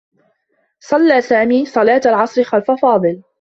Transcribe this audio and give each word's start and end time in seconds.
صلّى 0.79 1.21
سامي 1.21 1.65
صلاة 1.65 2.01
العصر 2.05 2.43
خلف 2.43 2.71
فاضل. 2.71 3.23